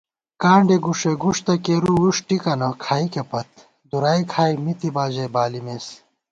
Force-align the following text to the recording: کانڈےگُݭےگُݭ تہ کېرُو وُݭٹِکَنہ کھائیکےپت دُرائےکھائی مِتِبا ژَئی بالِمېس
کانڈےگُݭےگُݭ 0.41 1.37
تہ 1.45 1.53
کېرُو 1.63 1.93
وُݭٹِکَنہ 2.03 2.69
کھائیکےپت 2.83 3.49
دُرائےکھائی 3.89 4.53
مِتِبا 4.63 5.05
ژَئی 5.13 5.27
بالِمېس 5.33 5.85